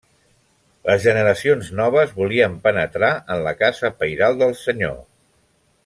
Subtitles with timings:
[0.89, 4.99] Les generacions noves volien penetrar en la Casa pairal del Senyor.